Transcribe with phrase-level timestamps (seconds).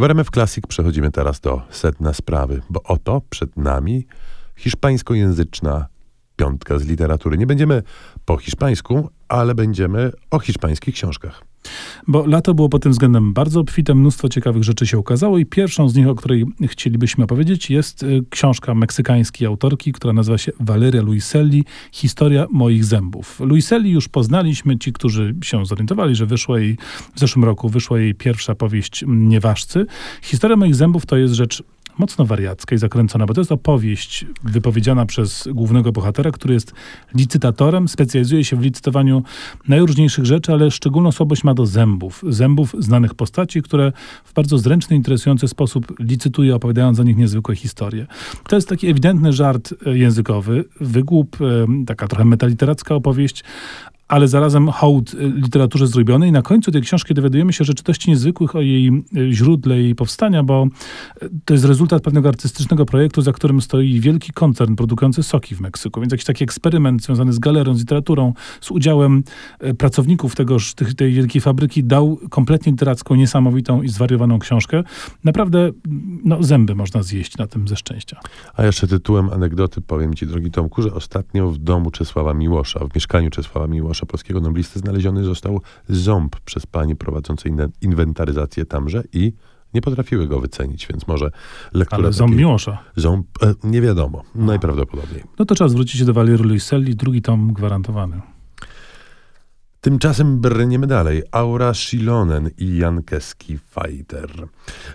[0.00, 4.06] W RMF Classic przechodzimy teraz do sedna sprawy, bo oto przed nami
[4.56, 5.86] hiszpańskojęzyczna
[6.40, 7.38] piątka z literatury.
[7.38, 7.82] Nie będziemy
[8.24, 11.44] po hiszpańsku, ale będziemy o hiszpańskich książkach.
[12.06, 15.88] Bo lato było pod tym względem bardzo obfite, mnóstwo ciekawych rzeczy się ukazało i pierwszą
[15.88, 21.02] z nich, o której chcielibyśmy opowiedzieć, jest y, książka meksykańskiej autorki, która nazywa się Valeria
[21.02, 23.40] Luiselli, Historia moich zębów.
[23.40, 26.76] Luiselli już poznaliśmy, ci, którzy się zorientowali, że wyszła jej,
[27.14, 29.86] w zeszłym roku wyszła jej pierwsza powieść Nieważcy.
[30.22, 31.62] Historia moich zębów to jest rzecz
[32.00, 36.72] mocno wariacka i zakręcona, bo to jest opowieść wypowiedziana przez głównego bohatera, który jest
[37.14, 39.22] licytatorem, specjalizuje się w licytowaniu
[39.68, 42.24] najróżniejszych rzeczy, ale szczególną słabość ma do zębów.
[42.28, 43.92] Zębów znanych postaci, które
[44.24, 48.06] w bardzo zręczny, interesujący sposób licytuje, opowiadając o nich niezwykłe historie.
[48.48, 53.44] To jest taki ewidentny żart e, językowy, wygłup, e, taka trochę metaliteracka opowieść,
[54.10, 58.56] ale zarazem hołd y, literaturze zrobiony i na końcu tej książki dowiadujemy się rzeczywistości niezwykłych
[58.56, 60.66] o jej y, źródle jej powstania, bo
[61.22, 65.60] y, to jest rezultat pewnego artystycznego projektu, za którym stoi wielki koncern produkujący soki w
[65.60, 66.00] Meksyku.
[66.00, 69.22] Więc jakiś taki eksperyment związany z galerią, z literaturą, z udziałem
[69.78, 74.82] pracowników tegoż, tej wielkiej fabryki dał kompletnie literacką, niesamowitą i zwariowaną książkę.
[75.24, 75.70] Naprawdę
[76.24, 78.20] no, zęby można zjeść na tym ze szczęścia.
[78.54, 82.94] A jeszcze tytułem anegdoty powiem ci, drogi Tomku, że ostatnio w domu Czesława Miłosza, w
[82.94, 89.32] mieszkaniu Czesława Miłosza Tomasza Polskiego noblisty znaleziony został ząb przez pani prowadzącej inwentaryzację tamże i
[89.74, 91.30] nie potrafiły go wycenić, więc może
[91.72, 92.02] lektura...
[92.02, 92.78] Ale ząb Miłosza.
[92.96, 95.24] Ząb, e, nie wiadomo, najprawdopodobniej.
[95.38, 98.20] No to czas zwrócić się do Valery Luiselli, drugi tom gwarantowany.
[99.80, 101.22] Tymczasem brniemy dalej.
[101.32, 104.30] Aura Shilonen i Jankeski Fighter.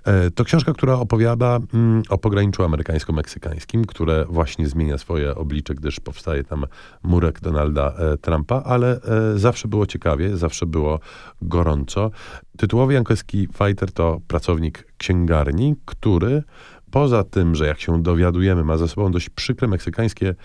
[0.04, 6.00] E, to książka, która opowiada mm, o pograniczu amerykańsko-meksykańskim, które właśnie zmienia swoje oblicze, gdyż
[6.00, 6.66] powstaje tam
[7.04, 11.00] murek Donalda e, Trumpa, ale e, zawsze było ciekawie, zawsze było
[11.42, 12.12] gorąco.
[12.58, 16.44] Tytułowy Jankeski Fighter to pracownik księgarni, który
[16.92, 20.36] poza tym, że jak się dowiadujemy, ma za sobą dość przykre meksykańskie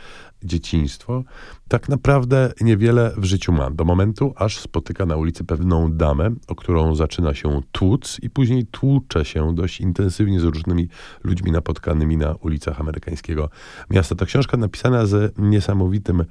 [0.45, 1.25] dzieciństwo,
[1.69, 3.71] tak naprawdę niewiele w życiu ma.
[3.71, 8.67] Do momentu, aż spotyka na ulicy pewną damę, o którą zaczyna się tłuc i później
[8.67, 10.89] tłucze się dość intensywnie z różnymi
[11.25, 13.51] ludźmi napotkanymi na ulicach amerykańskiego
[13.91, 14.15] miasta.
[14.15, 16.25] To książka napisana z niesamowitym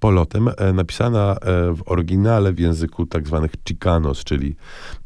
[0.00, 4.56] polotem, e, napisana e, w oryginale w języku tak zwanych Chicanos, czyli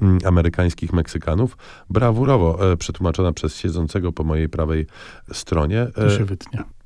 [0.01, 1.57] mm, amerykańskich Meksykanów,
[1.91, 4.87] brawurowo e, przetłumaczona przez siedzącego po mojej prawej
[5.33, 5.87] stronie.
[5.95, 6.80] To się wytnie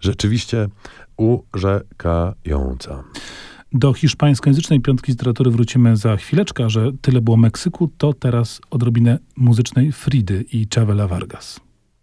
[0.00, 0.68] rzeczywiście
[1.16, 3.04] urzekająca.
[3.72, 9.92] Do hiszpańskojęzycznej piątki literatury wrócimy za chwileczkę, że tyle było Meksyku, to teraz odrobinę muzycznej
[9.92, 11.65] Fridy i Chavela Vargas.